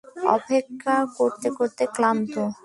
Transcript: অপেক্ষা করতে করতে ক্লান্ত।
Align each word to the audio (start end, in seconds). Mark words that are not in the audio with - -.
অপেক্ষা 0.35 0.95
করতে 1.17 1.47
করতে 1.57 1.83
ক্লান্ত। 1.95 2.33